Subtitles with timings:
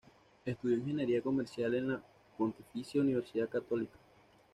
[0.45, 2.01] Estudió ingeniería comercial en la
[2.35, 3.93] Pontificia Universidad Católica.